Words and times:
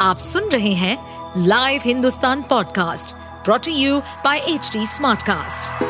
आप 0.00 0.18
सुन 0.18 0.44
रहे 0.48 0.72
हैं 0.72 1.44
live 1.46 1.80
Hindustan 1.84 2.42
podcast 2.42 3.14
brought to 3.44 3.72
you 3.72 3.98
by 4.24 4.38
H 4.38 4.70
Smartcast. 4.86 5.82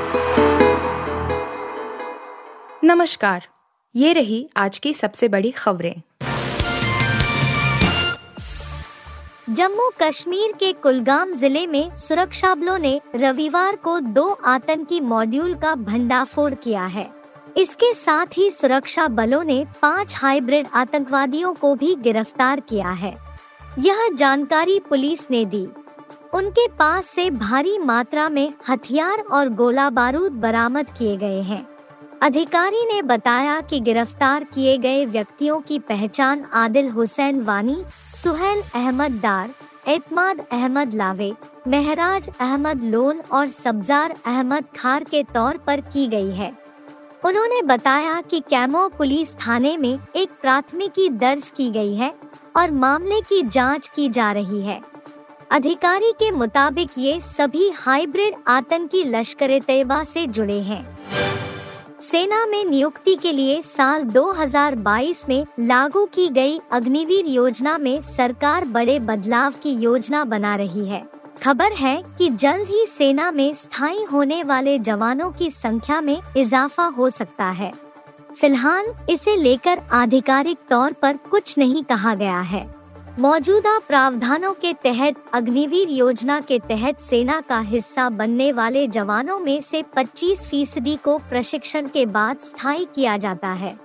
नमस्कार 2.84 3.46
ये 3.94 4.12
रही 4.12 4.48
आज 4.56 4.78
की 4.78 4.94
सबसे 4.94 5.28
बड़ी 5.28 5.50
खबरें। 5.50 5.94
जम्मू 9.50 9.90
कश्मीर 10.02 10.52
के 10.52 10.72
कुलगाम 10.72 11.32
ज़िले 11.32 11.66
में 11.66 11.96
सुरक्षा 11.96 12.54
बलों 12.54 12.78
ने 12.78 13.00
रविवार 13.16 13.76
को 13.76 13.98
दो 14.00 14.28
आतंकी 14.46 15.00
मॉड्यूल 15.00 15.54
का 15.54 15.74
भंडाफोड़ 15.74 16.54
किया 16.54 16.86
है। 16.88 17.10
इसके 17.56 17.94
साथ 17.94 18.26
ही 18.36 18.50
सुरक्षा 18.50 19.08
बलों 19.08 19.44
ने 19.44 19.64
पाँच 19.82 20.14
हाइब्रिड 20.16 20.66
आतंकवादियों 20.74 21.54
को 21.54 21.74
भी 21.74 21.94
गिरफ़्तार 21.94 22.60
किया 22.60 22.90
है। 22.90 23.16
यह 23.78 24.08
जानकारी 24.14 24.78
पुलिस 24.80 25.30
ने 25.30 25.44
दी। 25.44 25.68
उनके 26.34 26.66
पास 26.68 27.06
से 27.06 27.30
भारी 27.30 27.78
मात्रा 27.78 28.28
में 28.28 28.52
हथियार 28.68 29.18
और 29.18 29.48
गोला 29.48 29.90
बारूद 29.90 30.32
बरामद 30.32 30.86
किए 30.90 31.16
गए 31.16 31.40
हैं। 31.40 31.66
अधिकारी 32.22 32.84
ने 32.84 33.02
बताया 33.02 33.60
कि 33.60 33.80
गिरफ़्तार 33.80 34.44
किए 34.44 34.78
गए 34.78 35.04
व्यक्तियों 35.06 35.60
की 35.60 35.78
पहचान 35.78 36.44
आदिल 36.54 36.88
हुसैन 36.88 37.40
वानी, 37.40 37.82
सुहेल 38.22 38.62
अहमद 38.74 39.20
डार 39.22 39.50
एतमाद 39.88 40.40
अहमद 40.52 40.94
लावे, 40.94 41.32
महराज 41.68 42.28
अहमद 42.40 42.84
लोन 42.84 43.20
और 43.32 43.48
सब्जार 43.48 44.14
अहमद 44.26 44.64
खार 44.76 45.04
के 45.04 45.22
तौर 45.22 45.56
पर 45.56 45.80
की 45.80 46.06
गई 46.06 46.30
है। 46.30 46.59
उन्होंने 47.24 47.62
बताया 47.62 48.20
कि 48.20 48.40
कैमो 48.40 48.88
पुलिस 48.88 49.34
थाने 49.34 49.76
में 49.76 49.98
एक 50.16 50.30
प्राथमिकी 50.42 51.08
दर्ज 51.08 51.52
की 51.56 51.70
गई 51.70 51.94
है 51.94 52.14
और 52.56 52.70
मामले 52.70 53.20
की 53.20 53.42
जाँच 53.42 53.88
की 53.88 54.08
जा 54.08 54.32
रही 54.32 54.60
है। 54.60 54.80
अधिकारी 55.50 56.12
के 56.12 56.30
मुताबिक 56.30 56.90
ये 56.98 57.20
सभी 57.20 57.70
हाइब्रिड 57.70 58.34
आतंकी 58.46 59.04
लश्कर 59.04 59.58
तैयबा 59.60 60.04
से 60.04 60.26
जुड़े 60.26 60.60
हैं। 60.60 60.98
सेना 62.02 62.46
में 62.46 62.64
नियुक्ति 62.64 63.16
के 63.16 63.32
लिए 63.32 63.62
साल 63.62 64.02
2022 64.02 65.28
में 65.28 65.46
लागू 65.60 66.04
की 66.04 66.28
गई 66.28 66.60
अग्निवीर 66.72 67.26
योजना 67.26 67.78
में 67.78 68.02
सरकार 68.02 68.64
बड़े 68.64 68.98
बदलाव 68.98 69.54
की 69.62 69.70
योजना 69.70 70.24
बना 70.24 70.56
रही 70.56 70.86
है। 70.86 71.19
खबर 71.42 71.72
है 71.72 72.02
कि 72.18 72.28
जल्द 72.30 72.68
ही 72.68 72.86
सेना 72.86 73.30
में 73.30 73.54
स्थायी 73.54 74.02
होने 74.02 74.42
वाले 74.42 74.78
जवानों 74.78 75.30
की 75.32 75.50
संख्या 75.50 76.00
में 76.00 76.20
इजाफा 76.36 76.84
हो 76.86 77.10
सकता 77.10 77.44
है। 77.44 77.72
फ़िलहाल 78.40 78.92
इसे 79.10 79.36
लेकर 79.36 79.78
आधिकारिक 79.92 80.58
तौर 80.70 80.92
पर 80.92 81.16
कुछ 81.16 81.58
नहीं 81.58 81.84
कहा 81.84 82.14
गया 82.14 82.40
है। 82.40 82.74
मौजूदा 83.18 83.78
प्रावधानों 83.78 84.52
के 84.52 84.72
तहत 84.72 85.16
अग्निवीर 85.32 85.88
योजना 85.88 86.40
के 86.40 86.58
तहत 86.58 87.00
सेना 87.00 87.40
का 87.40 87.60
हिस्सा 87.60 88.08
बनने 88.08 88.52
वाले 88.52 88.86
जवानों 88.88 89.38
में 89.38 89.60
से 89.60 89.82
25 89.96 90.40
फ़ीसदी 90.40 90.96
को 90.96 91.18
प्रशिक्षण 91.18 91.86
के 91.86 92.06
बाद 92.06 92.38
स्थायी 92.38 92.86
किया 92.94 93.16
जाता 93.16 93.48
है। 93.48 93.78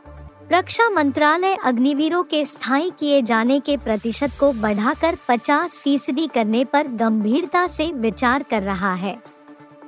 रक्षा 0.51 0.89
मंत्रालय 0.89 1.55
अग्निवीरों 1.65 2.21
के 2.23 2.45
स्थायी 2.45 2.91
किए 2.99 3.21
जाने 3.21 3.59
के 3.59 3.77
प्रतिशत 3.77 4.31
को 4.39 4.51
बढ़ाकर 4.53 5.15
50 5.29 5.71
फ़ीसदी 5.73 6.27
करने 6.27 6.63
पर 6.65 6.87
गंभीरता 6.97 7.65
से 7.67 7.85
विचार 7.93 8.43
कर 8.43 8.61
रहा 8.63 8.93
है। 8.93 9.15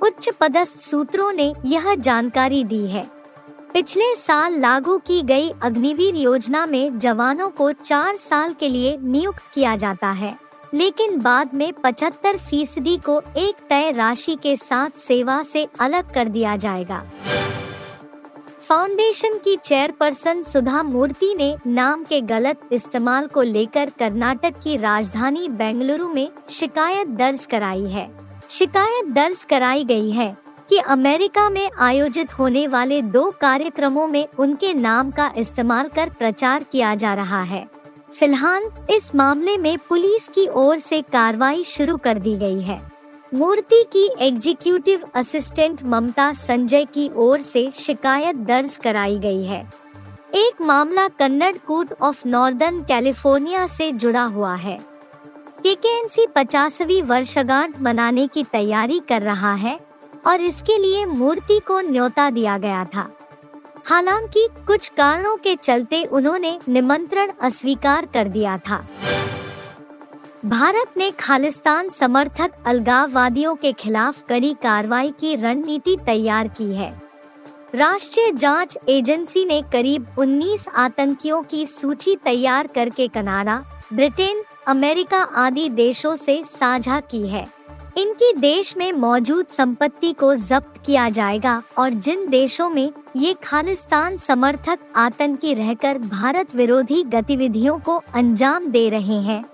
उच्च 0.02 0.28
पदस्थ 0.40 0.78
सूत्रों 0.80 1.30
ने 1.32 1.52
यह 1.64 1.94
जानकारी 1.94 2.64
दी 2.64 2.86
है। 2.86 3.06
पिछले 3.72 4.14
साल 4.14 4.58
लागू 4.60 4.96
की 4.98 5.20
गई 5.22 5.52
अग्निवीर 5.62 6.16
योजना 6.16 6.66
में 6.66 6.98
जवानों 6.98 7.50
को 7.50 7.72
चार 7.74 8.14
साल 8.16 8.54
के 8.54 8.68
लिए 8.68 8.96
नियुक्त 9.02 9.42
किया 9.54 9.76
जाता 9.76 10.10
है, 10.12 10.36
लेकिन 10.74 11.18
बाद 11.20 11.54
में 11.54 11.72
75 11.84 12.36
फ़ीसदी 12.40 12.96
को 12.98 13.20
एक 13.36 13.66
तय 13.68 13.90
राशि 13.92 14.36
के 14.42 14.56
साथ 14.56 14.98
सेवा 14.98 15.42
से 15.42 15.66
अलग 15.80 16.12
कर 16.14 16.28
दिया 16.28 16.56
जाएगा। 16.56 17.04
फाउंडेशन 18.68 19.36
की 19.38 19.54
चेयरपर्सन 19.56 20.42
सुधा 20.42 20.82
मूर्ति 20.82 21.32
ने 21.34 21.56
नाम 21.66 22.02
के 22.04 22.20
गलत 22.20 22.60
इस्तेमाल 22.72 23.26
को 23.26 23.42
लेकर 23.42 23.90
कर्नाटक 23.90 24.54
की 24.62 24.76
राजधानी 24.76 25.48
बेंगलुरु 25.48 26.08
में 26.08 26.28
शिकायत 26.48 27.08
दर्ज 27.08 27.44
कराई 27.46 27.84
है। 27.84 28.06
शिकायत 28.48 29.08
दर्ज 29.08 29.44
कराई 29.44 29.84
गई 29.84 30.10
है 30.10 30.36
कि 30.70 30.78
अमेरिका 30.78 31.48
में 31.50 31.70
आयोजित 31.78 32.38
होने 32.38 32.66
वाले 32.66 33.00
दो 33.02 33.24
कार्यक्रमों 33.40 34.06
में 34.06 34.26
उनके 34.38 34.74
नाम 34.74 35.10
का 35.10 35.32
इस्तेमाल 35.36 35.88
कर 35.88 36.08
प्रचार 36.08 36.64
किया 36.72 36.94
जा 36.94 37.14
रहा 37.14 37.42
है। 37.42 37.66
फ़िलहाल 38.18 38.70
इस 38.90 39.14
मामले 39.14 39.56
में 39.56 39.76
पुलिस 39.78 40.28
की 40.28 40.46
ओर 40.56 40.78
से 40.78 41.02
कार्रवाई 41.02 41.64
शुरू 41.64 41.96
कर 41.96 42.18
दी 42.18 42.36
गई 42.36 42.60
है। 42.60 42.80
मूर्ति 43.34 43.82
की 43.92 44.10
एग्जीक्यूटिव 44.18 45.02
असिस्टेंट 45.14 45.82
ममता 45.82 46.32
संजय 46.32 46.84
की 46.84 47.10
ओर 47.16 47.40
से 47.40 47.70
शिकायत 47.74 48.36
दर्ज 48.36 48.76
कराई 48.76 49.18
गई 49.18 49.42
है। 49.42 49.72
एक 50.34 50.62
मामला 50.62 51.08
कन्नड़ 51.08 51.56
कोर्ट 51.56 51.92
ऑफ़ 52.02 52.28
नॉर्दर्न 52.28 52.82
कैलिफ़ोर्निया 52.82 53.66
से 53.66 53.92
जुड़ा 53.92 54.24
हुआ 54.24 54.54
है। 54.54 54.78
के 55.66 55.74
के 55.74 56.26
पचासवीं 56.26 57.02
वर्षगांठ 57.02 57.80
मनाने 57.80 58.26
की 58.26 58.44
तैयारी 58.44 59.00
कर 59.08 59.22
रहा 59.22 59.54
है 59.54 59.80
और 60.26 60.40
इसके 60.40 60.78
लिए 60.78 61.04
मूर्ति 61.06 61.58
को 61.58 61.80
न्योता 61.80 62.30
दिया 62.30 62.58
गया 62.58 62.84
था। 62.84 63.10
हालाँकि 63.86 64.48
कुछ 64.66 64.88
कारणों 64.88 65.36
के 65.36 65.54
चलते 65.54 66.04
उन्होंने 66.04 66.58
निमंत्रण 66.68 67.32
अस्वीकार 67.40 68.06
कर 68.06 68.28
दिया 68.28 68.58
था। 68.58 68.84
भारत 70.44 70.86
ने 70.96 71.10
खालिस्तान 71.10 71.88
समर्थक 71.88 72.50
अलगाववादियों 72.66 73.54
के 73.54 73.72
खिलाफ 73.72 74.22
कड़ी 74.28 74.54
कार्रवाई 74.62 75.12
की 75.20 75.34
रणनीति 75.36 75.96
तैयार 76.06 76.48
की 76.48 76.72
है। 76.72 77.02
राष्ट्रीय 77.74 78.32
जाँच 78.32 78.78
एजेंसी 78.88 79.44
ने 79.44 79.62
करीब 79.72 80.06
19 80.18 80.68
आतंकियों 80.68 81.42
की 81.42 81.66
सूची 81.66 82.16
तैयार 82.24 82.66
करके 82.66 83.08
कनाडा, 83.08 83.64
ब्रिटेन, 83.92 84.42
अमेरिका 84.66 85.18
आदि 85.18 85.68
देशों 85.68 86.16
से 86.16 86.42
साझा 86.44 87.00
की 87.00 87.28
है। 87.28 87.46
इनकी 87.96 88.32
देश 88.32 88.76
में 88.76 88.92
मौजूद 88.92 89.46
संपत्ति 89.46 90.12
को 90.12 90.34
जब्त 90.34 90.80
किया 90.86 91.08
जाएगा 91.08 91.62
और 91.78 91.90
जिन 91.90 92.28
देशों 92.28 92.70
में 92.70 92.92
ये 93.16 93.34
खालिस्तान 93.44 94.16
समर्थक 94.16 94.78
आतंकी 94.96 95.54
रहकर 95.54 95.98
भारत 95.98 96.54
विरोधी 96.54 97.02
गतिविधियों 97.02 97.78
को 97.78 98.02
अंजाम 98.14 98.66
दे 98.66 98.88
रहे 98.88 99.20
हैं। 99.22 99.44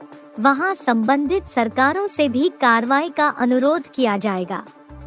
वहाँ 0.40 0.74
संबंधित 0.74 1.46
सरकारों 1.46 2.06
से 2.06 2.28
भी 2.28 2.48
कार्रवाई 2.60 3.10
का 3.10 3.28
अनुरोध 3.28 3.82
किया 3.94 4.16
जाएगा। 4.16 4.64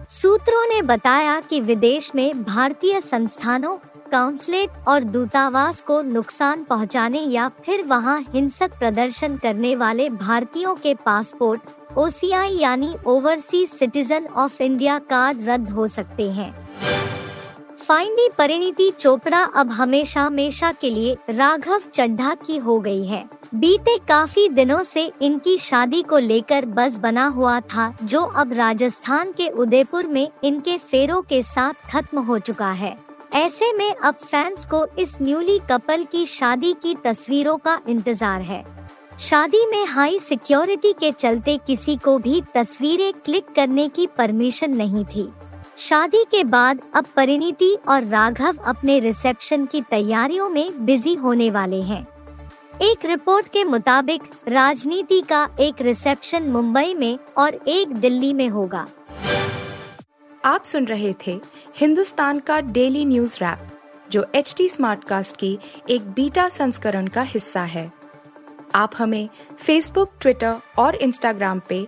सूत्रों 0.10 0.66
ने 0.70 0.82
बताया 0.82 1.40
कि 1.40 1.60
विदेश 1.62 2.12
में 2.16 2.44
भारतीय 2.44 3.00
संस्थानों 3.02 3.76
काउंसलेट 4.12 4.70
और 4.88 5.04
दूतावास 5.04 5.82
को 5.84 6.02
नुकसान 6.02 6.64
पहुँचाने 6.64 7.20
या 7.20 7.48
फिर 7.66 7.84
वहाँ 7.84 8.20
हिंसक 8.34 8.78
प्रदर्शन 8.80 9.38
करने 9.38 9.76
वाले 9.76 10.10
भारतीयों 10.10 10.76
के 10.76 10.94
पासपोर्ट, 10.96 11.62
ओसीआई 11.98 12.58
यानी 12.58 12.94
overseas 13.08 13.70
citizen 13.70 14.26
of 14.26 14.64
India 14.64 15.00
card 15.00 15.50
रद्द 15.50 15.70
हो 15.70 15.88
सकते 15.88 16.30
हैं। 16.32 16.67
फाइंडी 17.88 18.28
परिणीति 18.38 18.90
चोपड़ा 18.92 19.42
अब 19.56 19.70
हमेशा 19.72 20.22
हमेशा 20.22 20.72
के 20.72 20.90
लिए 20.90 21.16
राघव 21.30 21.82
चड्ढा 21.94 22.34
की 22.38 22.58
हो 22.58 22.80
गई 22.80 23.06
है। 23.06 23.24
बीते 23.56 23.98
काफ़ी 24.08 24.48
दिनों 24.50 24.82
से 24.84 25.12
इनकी 25.22 25.58
शादी 25.58 26.02
को 26.02 26.18
लेकर 26.18 26.66
बस 26.66 26.98
बना 26.98 27.28
हुआ 27.28 27.60
था, 27.60 27.94
जो 28.04 28.22
अब 28.22 28.54
राजस्थान 28.54 29.32
के 29.32 29.48
उदयपुर 29.50 30.08
में 30.08 30.30
इनके 30.44 30.78
फेरों 30.82 31.22
के 31.22 31.42
साथ 31.44 31.90
खत्म 31.92 32.20
हो 32.20 32.40
चुका 32.40 32.72
है। 32.72 32.96
ऐसे 33.36 33.72
में 33.74 33.90
अब 33.90 34.16
फैंस 34.16 34.66
को 34.66 34.86
इस 35.00 35.18
न्यूली 35.22 35.60
कपल 35.72 36.04
की 36.04 36.26
शादी 36.26 36.74
की 36.74 36.96
तस्वीरों 37.06 37.58
का 37.58 37.80
इंतज़ार 37.90 38.42
है। 38.42 38.64
शादी 39.20 39.66
में 39.66 39.84
हाई 39.86 40.20
सिक्योरिटी 40.20 40.94
के 40.94 41.12
चलते 41.12 41.60
किसी 41.68 41.98
को 41.98 42.18
भी 42.20 42.42
तस्वीरें 42.56 43.12
क्लिक 43.26 43.54
करने 43.56 43.90
की 43.90 44.08
परमिशन 44.08 44.76
नहीं 44.76 45.06
थी। 45.06 45.30
शादी 45.78 46.24
के 46.32 46.44
बाद 46.44 46.80
अब 46.94 47.06
परिणीति 47.16 47.78
और 47.88 48.04
राघव 48.04 48.58
अपने 48.58 49.00
रिसेप्शन 49.00 49.66
की 49.66 49.82
तैयारियों 49.82 50.50
में 50.50 50.86
बिज़ी 50.86 51.14
होने 51.14 51.50
वाले 51.52 51.82
हैं। 51.82 52.08
एक 52.82 53.06
रिपोर्ट 53.06 53.48
के 53.48 53.64
मुताबिक 53.64 54.24
राजनीति 54.48 55.22
का 55.22 55.50
एक 55.60 55.82
रिसेप्शन 55.82 56.44
मुंबई 56.44 56.94
में 56.94 57.20
और 57.38 57.56
एक 57.68 57.94
दिल्ली 57.96 58.34
में 58.34 58.50
होगा। 58.50 58.88
आप 60.46 60.64
सुन 60.64 60.86
रहे 60.86 61.14
थे 61.28 61.40
हिंदुस्तान 61.76 62.40
का 62.40 62.60
डेली 62.62 63.06
न्यूज़ 63.06 63.38
रैप, 63.42 63.68
जो 64.12 64.26
एच 64.36 64.54
टी 64.58 64.70
स्मार्ट 64.70 65.04
कास्ट 65.04 65.36
की 65.36 65.58
एक 65.90 66.10
बीटा 66.12 66.50
संस्करण 66.50 67.08
का 67.08 67.22
हिस्सा 67.22 67.62
है। 67.62 67.92
आप 68.76 68.92
हमें 68.98 69.30
फेसबुक 69.58 70.12
ट्विटर 70.22 70.56
और 70.78 70.96
इंस्टाग्राम 70.96 71.62
पे 71.70 71.88